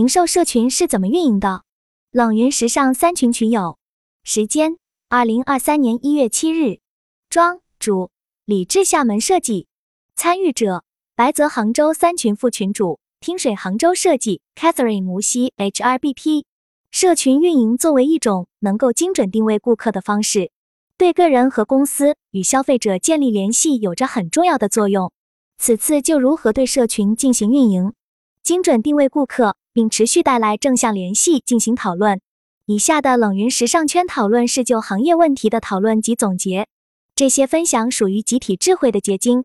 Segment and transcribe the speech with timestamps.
[0.00, 1.64] 零售社群是怎么运营的？
[2.10, 3.76] 冷云时尚三群群友，
[4.24, 4.78] 时间：
[5.10, 6.80] 二零二三年一月七日，
[7.28, 8.10] 庄主
[8.46, 9.66] 李志厦门设计，
[10.16, 10.84] 参与者
[11.14, 16.44] 白泽杭州三群副群主，听水杭州设计，Catherine 无锡 HRBP。
[16.90, 20.50] 社群运营作为一种能够精准定位顾客的方式，
[20.96, 25.12] 对个人和公司与消费者建立联系有着很重要的作用。
[25.58, 27.92] 此次就如何对社群进行运营，
[28.42, 32.20] 精准定位顾客，并持续带来正向联系进行讨论。
[32.66, 36.68] 以下的冷云时尚圈讨论是就行业问题的讨论及总结，
[37.14, 39.44] 这些分享属于集体智慧的结晶，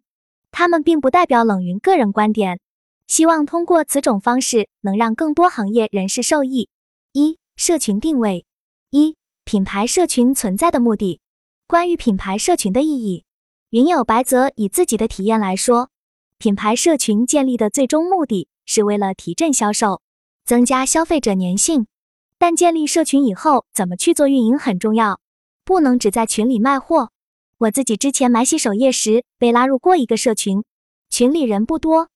[0.51, 2.59] 他们并不代表冷云个人观点。
[3.07, 6.69] 希望通过此种方式，能让更多行业人士受益。
[7.13, 8.45] 一、社群定位。
[8.89, 11.19] 一、品牌社群存在的目的。
[11.67, 13.25] 关于品牌社群的意义，
[13.69, 15.89] 云友白泽以自己的体验来说，
[16.37, 20.01] 品牌社群建立的最终目的是为了提振销售，
[20.45, 21.87] 增加消费者粘性。
[22.37, 25.19] 但建立社群以后，怎么去做运营很重要，
[25.63, 27.09] 不能只在群里卖货。
[27.57, 30.63] 我自己之前买洗手液时被拉入过一个社群，
[31.09, 32.09] 群里人不多，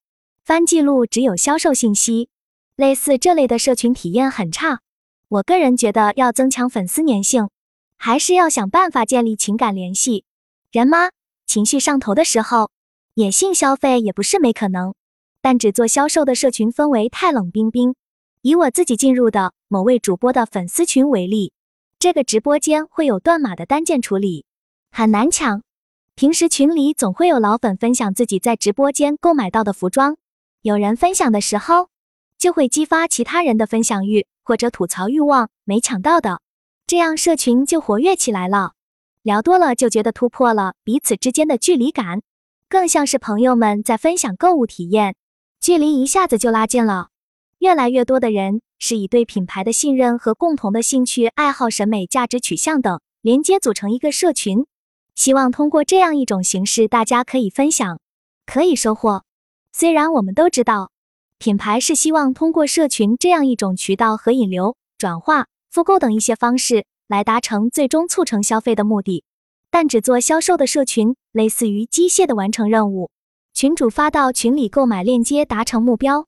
[0.44, 2.28] 翻记录只有销售信息，
[2.76, 4.80] 类似这类的社群体验很差。
[5.28, 7.48] 我个人觉得，要增强粉丝粘性，
[7.96, 10.24] 还是要想办法建立情感联系。
[10.70, 11.10] 人吗？
[11.46, 12.70] 情绪上头的时候，
[13.14, 14.94] 野性消费也不是没可能。
[15.40, 17.94] 但只做销售的社群氛围太冷冰冰。
[18.42, 21.52] 以我自己进入的某位主播的粉丝群为例，
[21.98, 24.44] 这个直播间会有断码的单件处理，
[24.90, 25.62] 很难抢。
[26.14, 30.16] 平时群里总会有老粉分享自己在直播间购买到的服装，
[30.62, 31.88] 有人分享的时候，
[32.38, 34.26] 就会激发其他人的分享欲。
[34.42, 36.40] 或者吐槽欲望没抢到的，
[36.84, 38.72] 这样社群就活跃起来了。
[39.22, 42.20] 聊多了就觉得突破了彼此之间的距离感，
[42.68, 45.14] 更像是朋友们在分享购物体验，
[45.60, 47.10] 距离一下子就拉近了。
[47.60, 54.64] 越来越多的人是以对品牌的信任和共同的兴趣爱好、审美、价值取向等连接组成一个社群，
[55.14, 58.00] 希望通过这样一种形式，大家可以分享，
[58.46, 59.24] 可以收获。
[59.72, 60.90] 虽然我们都知道。
[61.36, 69.24] 品牌是希望通过社群这样一种渠道和引流、转化、复购等一些方式来达成最终促成消费的目的，
[69.70, 73.10] 但只做销售的社群类似于机械的完成任务，
[73.54, 76.26] 群主发到群里购买链接达成目标，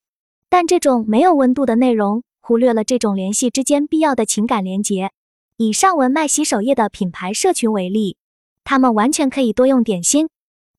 [0.52, 5.10] 但这种没有温度的内容忽略了这种联系之间必要的情感连接。
[5.56, 8.18] 以上文卖洗手液的品牌社群为例，
[8.62, 10.28] 他们完全可以多用点心，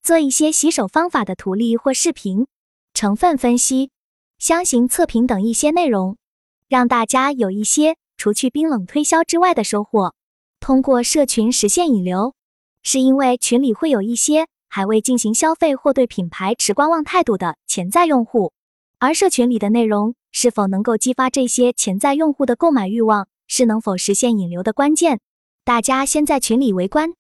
[0.04, 2.46] 做一些洗手方法的图例或视频，
[2.94, 3.90] 成分分析。
[4.38, 6.18] 香型测评等一些内容，
[6.68, 10.14] 让大家有一些除去冰冷推销之外的收获。
[10.60, 12.36] 通过社群实现引流，
[12.84, 18.54] 是因为群里会有一些还未进行消费或对品牌持观望态度的潜在用户，
[19.04, 25.20] 而社群里的内容是否能够激发这些潜在用户的购买欲望，是能否实现引流的关键。
[25.66, 27.12] 大家先在群里围观，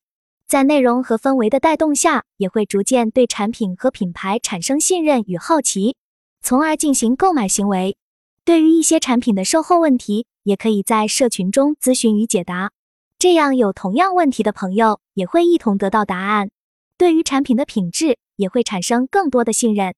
[0.47, 5.97] 在内容和氛围的带动下，也会逐渐对产品和品牌产生信任与好奇。
[6.41, 7.97] 从而进行购买行为。
[8.45, 12.71] 对于一些产品的售后问题，也可以在社群中咨询与解答，
[13.19, 16.49] 这样有同样问题的朋友也会一同得到答案。
[16.97, 19.93] 对于产品的品质，也会产生更多的信任。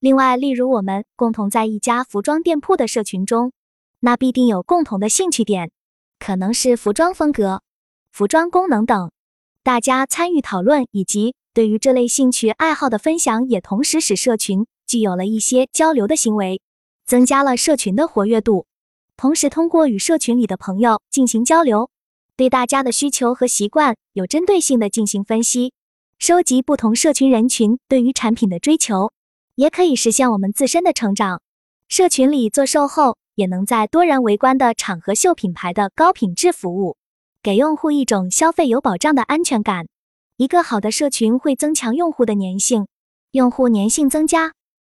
[0.00, 3.52] 另外，例如我们共同在一家服装店铺的社群中，
[4.00, 5.70] 那必定有共同的兴趣点，
[6.18, 7.62] 可能是服装风格、
[8.12, 9.10] 服装功能等。
[9.62, 14.66] 大家参与讨论以及对于这类兴趣爱好的分享，也同时使社群。
[14.86, 16.62] 具有了一些交流的行为，
[17.04, 18.64] 增加了社群的活跃度。
[19.18, 21.90] 同时，通过与社群里的朋友进行交流，
[22.36, 25.74] 对大家的需求和习惯有针对性的进行分析，
[26.18, 29.12] 收集不同社群人群对于产品的追求，
[29.58, 31.42] 也可以实现我们自身的成长。
[31.88, 36.96] 社群里做售后，也能在多人围观的场合秀品牌的高品质服务，
[37.42, 39.88] 给用户一种消费有保障的安全感。
[40.36, 42.86] 一个好的社群会增强用户的粘性，
[43.32, 44.52] 用户粘性增加。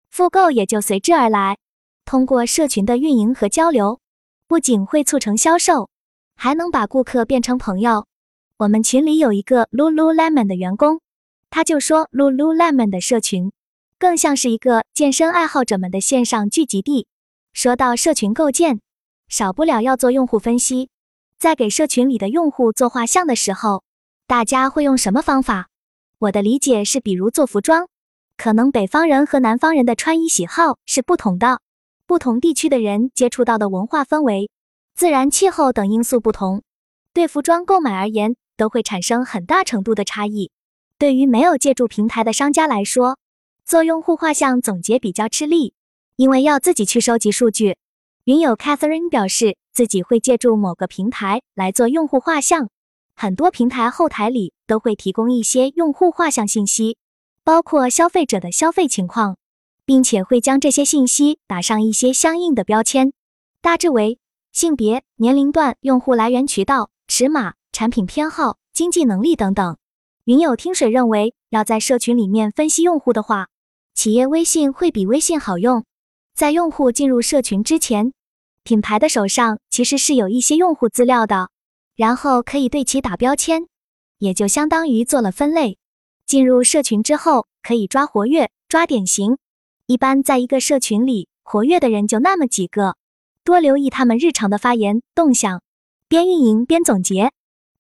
[0.09, 1.59] 复购也就随之而来。
[2.07, 4.01] 通过社群的运营和交流，
[4.49, 5.91] 不仅会促成销售，
[6.37, 8.07] 还能把顾客变成朋友。
[8.57, 11.03] 我们群里有一个 Lululemon 的员工，
[11.51, 13.53] 他就说 Lululemon 的社群
[13.99, 17.07] 更像是一个健身爱好者们的线上聚集地。
[17.53, 18.81] 说到社群构建，
[19.29, 20.91] 少不了要做用户分析。
[21.39, 23.83] 在给社群里的用户做画像的时候，
[24.27, 25.69] 大家会用什么方法？
[26.19, 27.89] 我的理解是，比如做服装。
[28.37, 31.61] 可能北方人和南方人的穿衣喜好是不同的，
[32.07, 34.51] 不同地区的人接触到的文化氛围、
[34.95, 36.63] 自然气候等因素不同，
[37.13, 40.51] 对服装购买而言都会产生很大程度的差异。
[40.99, 43.19] 对于没有借助平台的商家来说，
[43.67, 45.73] 做用户画像总结比较吃力，
[46.17, 47.79] 因为要自己去收集数据，
[48.25, 52.69] 云友 Catherine 表示，自己会借助某个平台来做用户画像。
[53.17, 56.99] 很多平台后台里都会提供一些用户画像信息，
[57.43, 59.39] 包括消费者的消费情况，
[59.87, 63.15] 并且会将这些信息打上一些相应的标签，
[63.63, 64.19] 大致为
[64.53, 69.79] 性别、年龄段、用户来源渠道、尺码、产品偏好、经济能力等等。
[70.25, 73.49] 云友听水认为，要在社群里面分析用户的话，
[73.95, 75.85] 企业微信会比微信好用。
[76.35, 78.13] 在用户进入社群之前，
[78.65, 81.51] 品牌的手上其实是有一些用户资料的，
[81.95, 83.67] 然后可以对其打标签，
[84.19, 85.79] 也就相当于做了分类。
[86.27, 89.39] 进入社群之后，可以抓活跃、抓典型。
[89.87, 92.97] 一般在一个社群里，活跃的人就那么几个，
[93.45, 95.63] 多留意他们日常的发言动向，
[96.09, 97.31] 边运营边总结。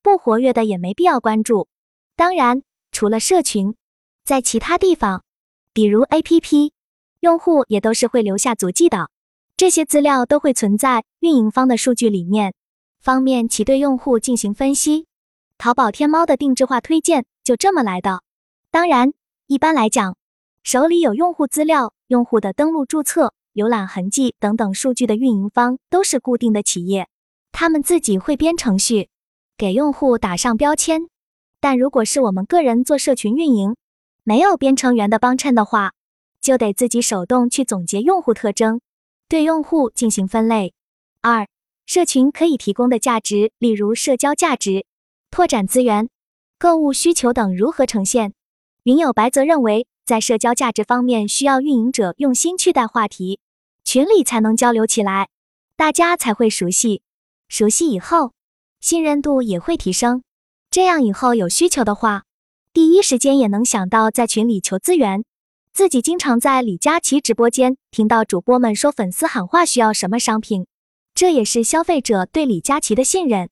[0.02, 1.67] 不活跃的也没必要关注。
[2.14, 2.62] 当然，
[2.93, 3.75] 除了社群，
[4.22, 5.25] 在其他地方，
[5.75, 6.71] 比如 APP。
[7.21, 9.09] 用户也都是会留下足迹的，
[9.56, 12.53] 这些资料都会存在运营方的数据里面，
[13.00, 15.06] 方便其对用户进行分析。
[15.56, 18.21] 淘宝天猫的定制化推荐就这么来的。
[18.71, 19.15] 当然，
[19.47, 20.19] 一般来讲，
[20.62, 27.09] 手里有用户资料、用户的登录、注册、浏览痕迹等等数据的运营方都是固定的企业，
[27.53, 29.09] 他们自己会编程序
[29.56, 31.09] 给用户打上标签。
[31.59, 33.77] 但如果是我们个人做社群运营，
[34.26, 35.93] 没有编程员的帮衬的话，
[36.41, 38.81] 就得自己手动去总结用户特征，
[39.29, 40.73] 对用户进行分类。
[41.21, 41.47] 二、
[41.85, 44.87] 社群可以提供的价值，例如社交价值、
[45.31, 46.09] 拓展资源、
[46.59, 48.32] 购物需求等如何呈现？
[48.85, 53.41] 云友白则认为，在社交价值方面，需要运营者用心去带话题，
[53.85, 55.29] 群里才能交流起来，
[55.77, 57.03] 大家才会熟悉。
[57.49, 58.32] 熟悉以后，
[58.81, 60.23] 信任度也会提升。
[60.70, 62.25] 这样以后有需求的话，
[62.75, 65.25] 第一时间也能想到在群里求资源。
[65.73, 70.67] 自己经常在李佳琦直播间听到主播们说粉丝喊话需要什么商品，
[71.15, 73.49] 这也是消费者对李佳琦的信任。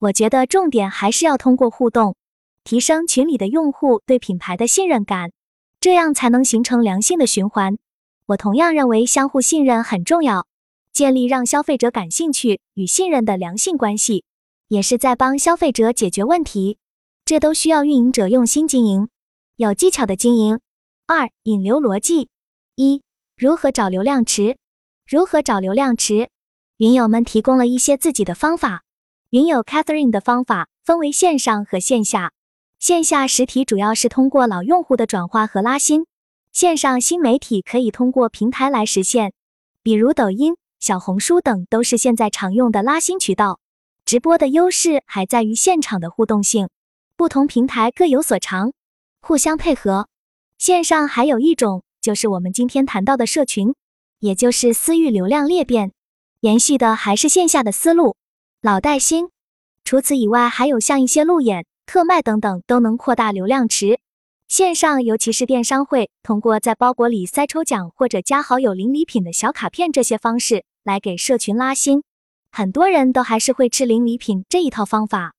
[0.00, 2.16] 我觉得重点还是要通过互动，
[2.64, 5.30] 提升群里的用户对品牌的信任感，
[5.78, 7.78] 这样才能形成良性的循环。
[8.26, 10.48] 我同样认为相互信任很重要，
[10.92, 14.24] 建立让消费者感兴趣与信任的良性关系，
[14.66, 16.78] 也是在帮消费者解决问题。
[17.26, 19.08] 这都需要运营者用心经营，
[19.56, 20.60] 有技巧的经营。
[21.06, 22.28] 二、引流逻辑：
[22.76, 23.02] 一、
[23.34, 24.58] 如何找流量池？
[25.08, 26.28] 如何找流量池？
[26.76, 28.82] 云友们提供了一些自己的方法。
[29.30, 32.32] 云友 Catherine 的方法分为线上和线下。
[32.78, 36.04] 线下实体主要是通过老用户的转化和拉新，
[36.52, 39.32] 线上新媒体可以通过平台来实现，
[39.82, 43.60] 比如抖音、小红书等都是现在常用的拉新渠道。
[44.04, 46.68] 直播的优势还在于现场的互动性，
[47.16, 48.72] 不同平台各有所长，
[49.20, 50.08] 互相配合。
[50.58, 53.74] 线上还有一种，就是我们今天谈到的社群，
[54.18, 55.92] 也就是私域流量裂变，
[56.40, 58.16] 延续的还是线下的思路，
[58.60, 59.28] 老带新。
[59.84, 64.00] 除此以外，还有像一些路演、特卖等等，都能扩大流量池。
[64.48, 72.02] 线上尤其是电商会通过在包裹里塞抽奖或者加好友领礼品的小卡片这些方式来给社群拉新，
[72.50, 75.34] 很多人都还是会吃领礼品这一套方法。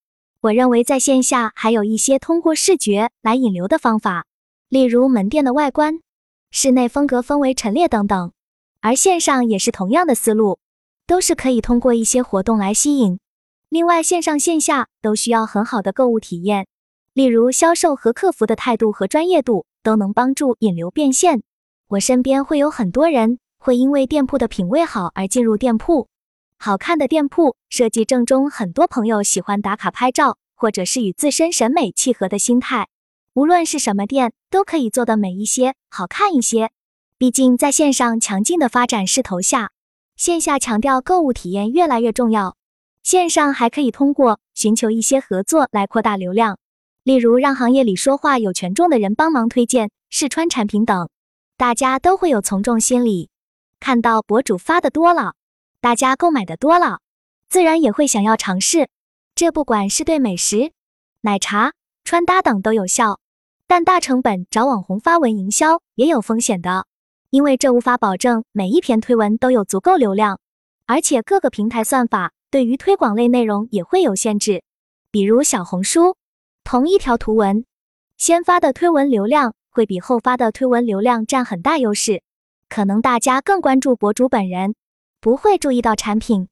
[0.45, 4.25] 我认为在线下还有一些通过视觉来引流的方法。
[4.69, 6.01] 例如门店的外观、
[6.51, 8.31] 室内风格氛围陈列等等，
[8.79, 10.59] 而线上也是同样的思路，
[11.07, 13.19] 都是可以通过一些活动来吸引。
[13.69, 16.67] 另外，线上线下都需要很好的购物体验，
[17.13, 21.41] 例如销售和客服的态度和专业度都能帮助引流变现。
[21.87, 26.07] 我身边会有很多人会因为店铺的品味好而进入店铺，
[26.57, 32.87] 好看的店铺设计正中很多朋友喜欢打卡拍照，或者是与自身审美契合的心态。
[33.33, 36.71] 无论是什么店，都可以做的美一些、好看一些。
[37.17, 39.71] 毕竟在线上强劲的发展势头下，
[40.15, 42.55] 线下强调购物体验越来越重要。
[43.03, 46.57] 线上还可以通过寻求一些合作来扩大流量，
[47.03, 51.09] 例如让行业里说话有权重的人帮忙推荐试穿产品等，
[51.57, 53.29] 大家都会有从众心理。
[53.79, 55.35] 看到博主发的多了，
[55.85, 57.01] 大家购买的多了，
[57.47, 58.89] 自然也会想要尝试。
[59.35, 60.71] 这不管是对美食、
[61.21, 61.73] 奶茶、
[62.03, 63.19] 穿搭等都有效。
[63.67, 66.87] 但大成本找网红发文营销也有风险的，
[67.29, 70.39] 因为这无法保证每一篇推文都有足够流量，
[70.87, 74.63] 而且各个平台算法对于推广类内容也会有限制。
[75.11, 76.17] 比如小红书，
[76.63, 77.63] 同一条图文，
[78.17, 82.23] 先发的推文流量会比后发的推文流量占很大优势，
[82.69, 84.73] 可能大家更关注博主本人，
[85.19, 86.47] 不会注意到产品。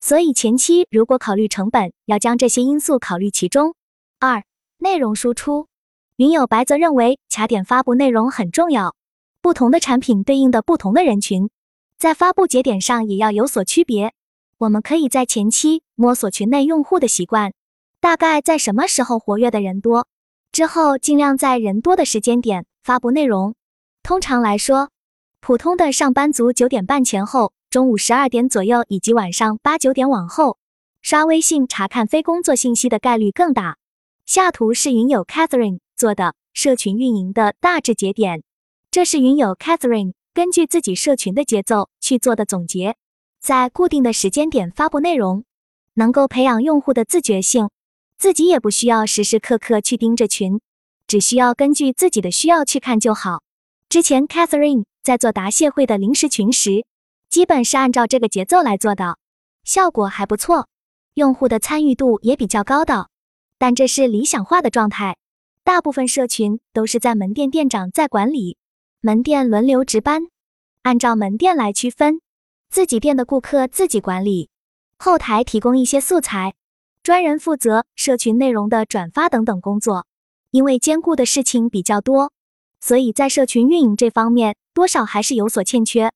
[0.00, 3.74] 所以前期如果考虑成本，要将这些因素考虑其中。
[4.20, 4.44] 二、
[4.78, 5.68] 内容输出。
[6.16, 8.94] 云友白则认为，卡点发布内容很重要。
[9.42, 11.50] 不同的产品对应的不同的人群，
[11.98, 14.12] 在发布节点上也要有所区别。
[14.58, 17.52] 我们可以在前期摸索群内用户的习惯，
[18.00, 20.08] 大概在什么时候活跃的人多，
[20.50, 23.54] 之后尽量在人多的时间点发布内容。
[24.02, 24.90] 通常来说，
[25.40, 30.56] 普通的上班族九点半前后、中午十二点左右以及晚上八九点往后，
[31.02, 33.76] 刷微信查看非工作信息的概率更大。
[34.24, 38.42] 下图是云友 Catherine 做的社群运营的大致节点，
[38.90, 42.96] 这是云友 Catherine 根据自己社群的节奏去做的总结。
[43.40, 45.44] 在固定的时间点发布内容，
[45.92, 47.68] 能够培养用户的自觉性，
[48.16, 50.62] 自己也不需要时时刻刻去盯着群，
[51.06, 53.42] 只需要根据自己的需要去看就好。
[53.90, 56.86] 之前 Catherine 在做答谢会的临时群时，
[57.36, 59.18] 基本是按照这个节奏来做的，
[59.62, 60.68] 效果还不错，
[61.12, 63.10] 用户的参与度也比较高的。
[63.58, 65.18] 但这是理想化的状态，
[65.62, 68.56] 大部分社群都是在门店店长在管理，
[69.02, 70.22] 门店轮流值班，
[70.80, 72.22] 按照门店来区分。
[72.70, 74.48] 自己店的顾客自己管理，
[74.96, 76.54] 后台提供一些素材，
[77.02, 80.06] 专人负责社群内容的转发等等工作。
[80.52, 82.32] 因为兼顾的事情比较多，
[82.80, 86.10] 所以在社群运营这方面多少还是有所欠缺。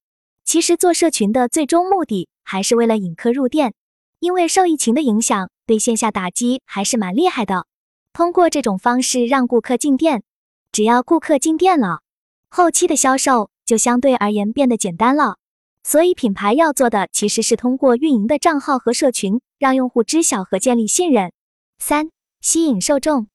[0.50, 3.72] 其实做社群的最终目的还是为了引客入店，
[4.18, 7.66] 因为受疫情的影响，对线下打击还是蛮厉害的。
[8.12, 10.24] 通过这种方式让顾客进店，
[10.72, 12.00] 只要顾客进店了，
[12.48, 15.36] 后期的销售就相对而言变得简单了。
[15.84, 21.30] 所以，品牌要做的其实是通过运营的账号和社群，让用户知晓和建立信任。
[21.78, 23.28] 三、吸引受众，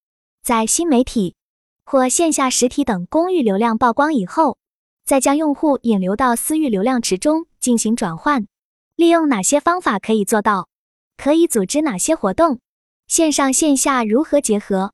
[0.44, 1.38] 在新媒体
[1.86, 4.58] 或线下实体等公域流量曝光以后，
[5.06, 8.48] 再将用户引流到私域流量池中进行转换。
[8.96, 10.68] 利用哪些方法可以做到？
[11.16, 12.60] 可以组织哪些活动？
[13.08, 14.94] 线上线下如何结合？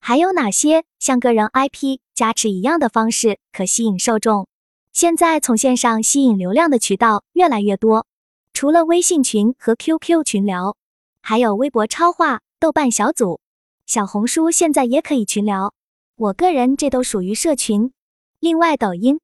[0.00, 4.48] 还有哪些像个人 IP 加持一样的方式可吸引受众？
[4.92, 8.06] 现在从线上吸引流量的渠道越来越多，
[8.52, 10.76] 除了微信群和 QQ 群聊，
[11.20, 13.40] 还有微博超话、豆瓣小组、
[13.86, 15.72] 小红书，现在也可以群聊。
[16.16, 17.92] 我个人这都属于社群。
[18.40, 19.20] 另外，抖音、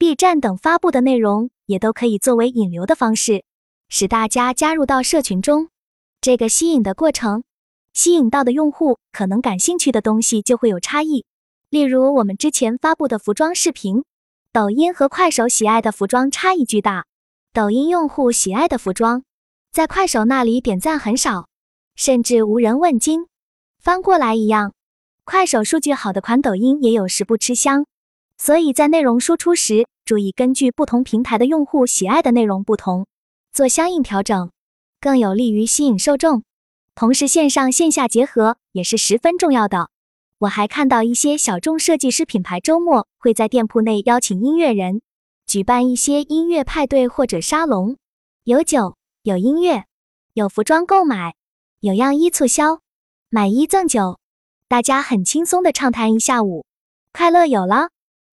[0.00, 3.44] B 站等发布的内容也都可以作为引流的方式，
[3.90, 5.68] 使大家加入到社群中。
[6.22, 7.44] 这个吸引的过程，
[7.92, 11.26] 吸引到的用户可能感兴趣的东西就会有差异。
[11.68, 14.02] 例如我们之前发布的服装视频。
[14.54, 17.04] 抖音和快手喜爱的服装差异巨大，
[17.52, 19.22] 抖音用户喜爱的服装，
[19.70, 21.46] 在快手那里点赞很少，
[21.94, 23.26] 甚至无人问津。
[23.78, 24.72] 翻过来一样，
[25.24, 27.84] 快手数据好的款，抖音也有时不吃香。
[28.42, 33.04] 所以在内容输出时，注意根据不同平台的用户喜爱的内容不同，
[33.52, 34.50] 做相应调整，
[34.98, 36.42] 更有利于吸引受众。
[36.94, 39.90] 同时，线上线下结合也是十分重要的。
[40.38, 45.02] 我还看到一些小众设计师品牌周末会在店铺内邀请音乐人，
[45.46, 47.98] 举办一些音乐派对或者沙龙，
[48.44, 49.84] 有酒有音乐，
[50.32, 51.34] 有服装购买，
[51.80, 52.80] 有样衣促销，
[53.28, 54.18] 买一赠九，
[54.66, 56.64] 大家很轻松的畅谈一下午，
[57.12, 57.90] 快乐有了，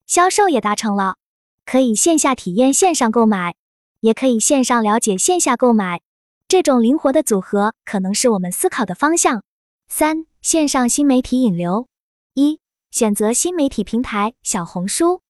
[0.07, 1.17] 销售也达成了，
[1.65, 3.57] 可以线下体验线上购买，
[4.01, 6.01] 也可以线上了解线下购买，
[6.47, 9.43] 这种灵活的组合可能是我们思考的方向。
[9.89, 11.89] 三线上新媒体引流。
[12.35, 12.61] 一、
[12.93, 15.23] 选择新媒体平台：小红书、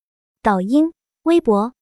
[0.43, 0.93] 抖音、
[1.23, 1.73] 微博、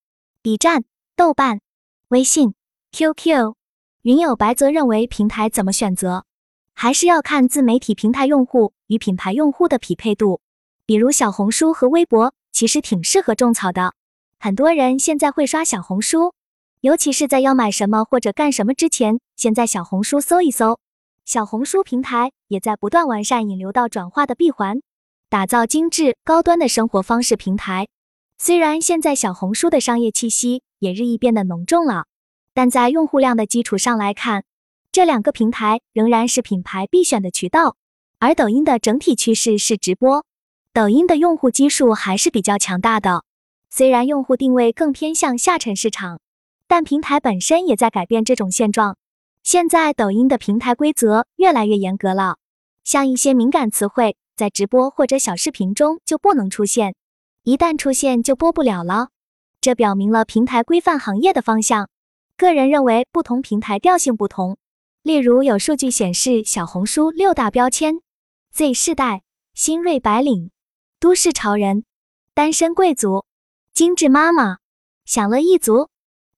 [0.40, 0.84] B 站、
[1.16, 1.60] 豆瓣、
[2.08, 2.54] 微信、
[2.92, 3.54] QQ。
[4.02, 6.26] 云友白则认为，平台怎么选择，
[6.74, 10.40] 还是要看自媒体平台用户与品牌用户的匹配度。
[10.86, 13.92] 比如小红书和微博，其实挺适合种草的。
[14.38, 16.32] 很多人现在会刷小红书，
[16.80, 20.78] 尤其是在要买什么或者干什么之前，先在小红书搜一搜。
[21.25, 24.80] 小红书平台也在不断完善引流到转化的闭环。
[25.28, 27.88] 打造精致高端的生活方式平台。
[28.38, 32.04] 虽然现在小红书的商业气息也日益变得浓重了，
[32.52, 34.44] 但在用户量的基础上来看，
[34.92, 37.76] 这两个平台仍然是品牌必选的渠道。
[38.20, 40.25] 而抖音的整体趋势是直播，
[40.74, 43.22] 抖音的用户基数还是比较强大的。
[43.70, 46.18] 虽然用户定位更偏向下沉市场，
[46.66, 48.96] 但平台本身也在改变这种现状。
[49.44, 52.38] 现在抖音的平台规则越来越严格了，
[52.82, 54.16] 像一些敏感词汇。
[54.34, 56.96] 在直播或者小视频中就不能出现，
[57.44, 59.10] 一旦出现就播不了了。
[59.60, 61.88] 这表明了平台规范行业的方向。
[62.36, 64.56] 个人认为，不同平台调性不同。
[65.04, 68.00] 例如，有数据显示，小红书六大标签
[68.50, 69.22] ：Z 世代、
[69.54, 70.50] 新锐白领、
[71.00, 71.84] 都市潮人、
[72.34, 73.24] 单身贵族、
[73.72, 74.58] 精致妈妈、
[75.04, 75.88] 享乐一族。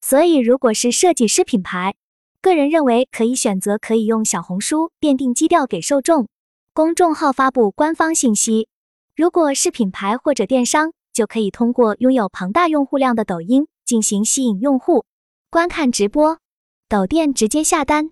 [0.01, 1.95] 所以，如果是设计师品牌，
[2.41, 6.29] 个人认为可以选择可以用小红书奠定基调给受众。
[6.73, 8.69] 公众号发布官方信息，
[9.17, 15.05] 如果是品牌或者电商，就可以通过拥有庞大用户量的抖音进行吸引用户。
[15.49, 16.39] 观看直播，
[16.89, 18.11] 抖店直接下单。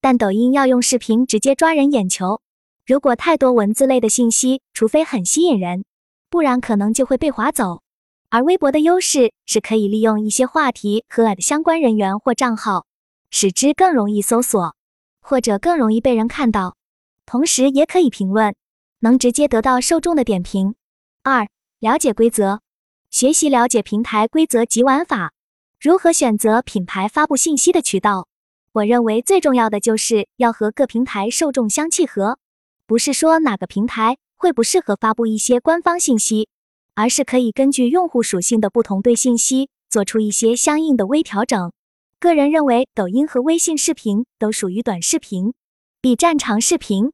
[0.00, 2.40] 但抖音要用视频直接抓人眼球，
[2.86, 5.86] 如果太多文字类的信息，除非很吸引人，
[6.28, 7.80] 不然可能就会被划走。
[8.28, 12.84] 而微博的优势是可以利用一些话题和的相关人员或账号，
[13.30, 14.74] 使之更容易搜索，
[15.22, 16.76] 或者更容易被人看到。
[17.24, 18.54] 同时也可以评论，
[19.00, 20.74] 能直接得到受众的点评。
[21.22, 21.48] 二、
[21.78, 22.60] 了解规则，
[23.08, 25.32] 学习了解平台规则及玩法，
[25.80, 28.28] 如何选择品牌发布信息的渠道。
[28.72, 32.38] 我认为最重要的就是要和各平台受众相契合，
[32.86, 36.48] 不是说哪个平台会不适合发布一些官方信息，
[36.94, 41.72] 而是可以根据用户属性的不同，对信息做出一些相应的微调整。
[42.18, 45.54] 个人认为，抖音和微信视频都属于短视频
[46.02, 47.12] ，B 站长视频。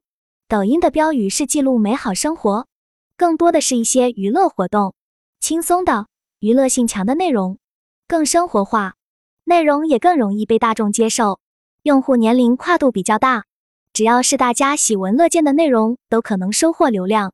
[0.49, 2.67] 抖音的标语是记录美好生活，
[3.15, 4.93] 更多的是一些娱乐活动，
[5.39, 6.07] 轻松的
[6.39, 7.57] 娱乐性强的内容，
[8.07, 8.95] 更生活化，
[9.45, 11.39] 内容也更容易被大众接受。
[11.83, 13.45] 用户年龄跨度比较大，
[13.93, 17.33] 只要是大家喜闻乐见的内容，都可能收获流量。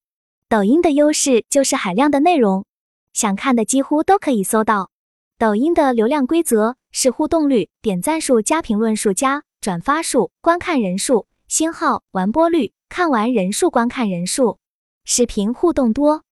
[0.49, 2.65] 抖音的优势就是海量的内容，
[3.13, 4.89] 想看的几乎都可以搜到。
[5.37, 14.57] 抖音的流量规则是互动率、点赞数加评论数加转发数、观看人数、星号、完播率、看完人数、观看人数。
[15.05, 16.23] 视频互动多，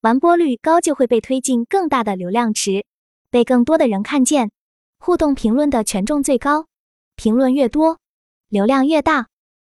[0.00, 2.86] 完播率高就会被推进更大的流量池，
[3.30, 4.50] 被更多的人看见。
[4.98, 6.66] 互动评论的权重最高。
[7.16, 7.98] 评论越多，
[8.48, 9.26] 流量越大。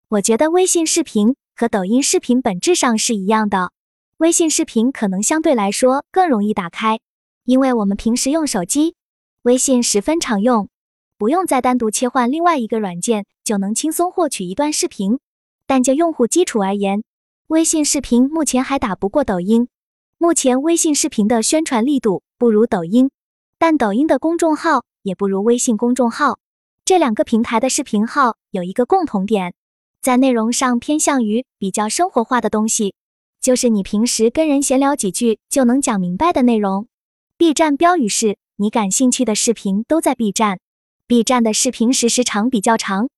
[0.08, 3.72] 我觉得微信视频和抖音视频本质上是一样的。
[4.18, 7.00] 微信视频可能相对来说更容易打开，
[7.44, 8.94] 因为我们平时用手机，
[9.42, 10.68] 微信十分常用，
[11.18, 15.18] 不用再单独切换另外一个软件就能轻松获取一段视频。
[15.66, 17.02] 但就用户基础而言，
[17.48, 19.66] 微信视频目前还打不过抖音。
[20.18, 23.10] 目前微信视频的宣传力度不如抖音，
[23.58, 26.38] 但抖音的公众号也不如微信公众号。
[26.84, 29.52] 这两个平台的视频号有一个共同点，
[30.02, 32.94] 在内容上偏向于比较生活化的东西，
[33.40, 36.86] 就是你平时跟人闲聊几句就能讲明白的内容。
[37.36, 40.60] B 站标语是你感兴趣的视频都在 B 站。
[41.06, 43.08] B 站的视频时时长比较长，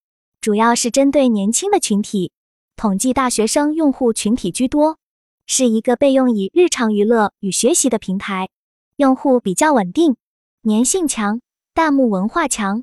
[0.41, 2.33] 主要是针对年轻的群体，
[2.77, 4.99] 统计大学生用户群体居多，
[5.47, 8.49] 是一个被用以日常娱乐与学习的平台，
[8.97, 10.17] 用户比较稳定，
[10.65, 11.41] 粘性强，
[11.73, 12.83] 弹幕文化强。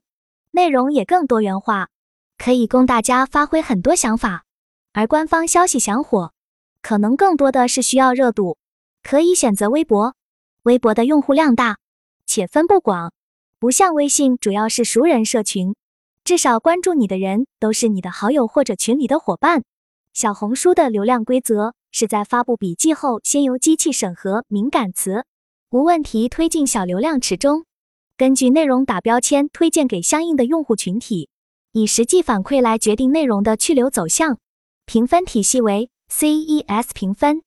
[0.52, 1.90] 内容也更多元化，
[2.38, 4.46] 可以供大家发挥很多想法。
[4.94, 6.34] 而官方消息想火，
[6.82, 8.58] 可能更多的是需要热度，
[9.04, 10.16] 可以选择微博。
[10.64, 11.78] 微博的用户量大，
[12.26, 13.14] 且分布广，
[13.60, 15.76] 不像微信主要是熟人社群，
[16.24, 19.64] 至少关注你的人都是你的好友或者群里的伙伴。
[20.14, 25.26] 小红书的流量规则是在发布笔记后，先由机器审核敏感词，
[25.70, 27.66] 无问题推进小流量池中。
[28.18, 31.30] 根据内容打标签，推荐给相应的用户群体，
[31.78, 34.40] 以实际反馈来决定内容的去留走向。
[34.86, 37.44] 评分体系为 CES 评分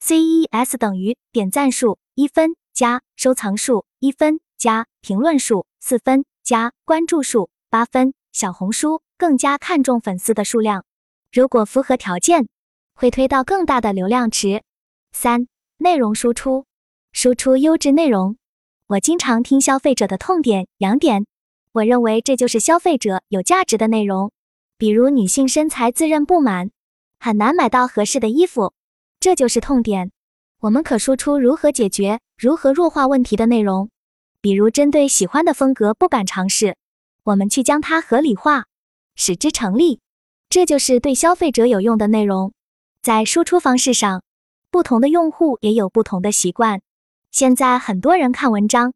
[0.00, 8.14] ，CES 等于点赞数一分加收藏数一分加评论数四分加关注数八分。
[8.30, 10.84] 小红书更加看重粉丝的数量，
[11.32, 12.46] 如果符合条件，
[12.94, 14.62] 会推到更大的流量池。
[15.10, 16.66] 三、内容输出，
[17.12, 18.36] 输出优质内容。
[18.86, 21.26] 我经常听消费者的痛点、痒点，
[21.72, 24.30] 我认为这就是消费者有价值的内容。
[24.76, 26.70] 比如女性身材自认不满，
[27.18, 28.74] 很难买到合适的衣服，
[29.20, 30.10] 这就是痛点。
[30.60, 33.90] 我们可输出如何解决、如何弱化问题的内容。
[34.40, 36.76] 比如针对喜欢的风格不敢尝试，
[37.24, 38.66] 我们去将它合理化，
[39.14, 40.00] 使之成立。
[40.50, 42.52] 这就是对消费者有用的内容。
[43.00, 44.22] 在输出方式上，
[44.70, 46.82] 不同的用户也有不同的习惯。
[47.30, 48.92] 现在很多人看文章，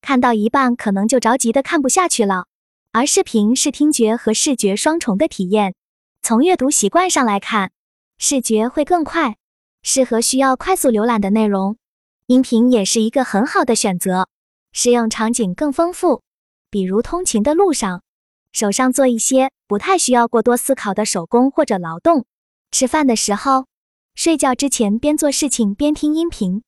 [0.00, 2.46] 看到一半可能就着急的看不下去了。
[2.92, 5.74] 而视频是听觉和视觉双重的体验。
[6.22, 7.70] 从阅读习惯上来看，
[8.18, 9.36] 视觉会更快，
[9.82, 11.76] 适合需要快速浏览的内容。
[12.26, 14.28] 音频也是一个很好的选择，
[14.72, 16.22] 适用场景更丰富，
[16.68, 18.02] 比如通勤的路上，
[18.52, 22.26] 手上做一些不太需要过多思考的手工或者劳动，
[22.72, 23.66] 吃饭的时候，
[24.14, 26.62] 睡觉之前边做事情边听音频。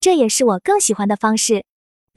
[0.00, 1.64] 这也是我更喜欢的方式。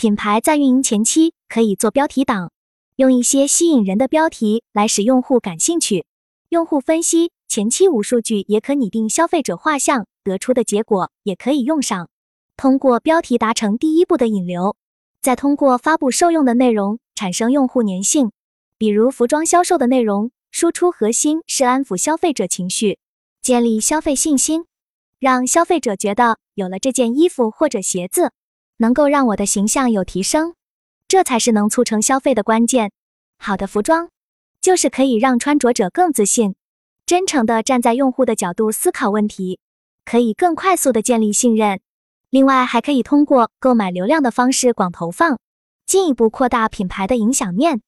[0.02, 2.52] 品牌在运营前期可以做标题党，
[2.96, 6.08] 用一些吸引人的标题来使用户感兴趣。
[6.50, 12.10] 用户分析前期无数据也可拟定消费者画像，得出的结果也可以用上。
[12.58, 14.76] 通过标题达成第一步的引流，
[15.22, 18.32] 再通过发布受用的内容产生用户粘性。
[18.80, 22.98] 比如服装销售的内容，输出核心是安抚消费者情绪，
[23.40, 24.66] 建立消费信心。
[25.20, 28.32] 让消费者觉得有了这件衣服或者鞋子，
[28.82, 30.56] 能够让我的形象有提升，
[31.08, 32.92] 这才是能促成消费的关键。
[33.38, 34.10] 好的服装
[34.60, 36.56] 就是可以让穿着者更自信，
[37.06, 39.60] 真诚的站在用户的角度思考问题，
[40.04, 41.80] 可以更快速的建立信任。
[42.32, 45.38] 另外，还可以通过购买流量的方式广投放，
[45.86, 47.84] 进一步扩大品牌的影响面。